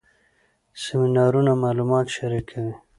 [0.81, 2.73] سیمینارونه معلومات شریکوي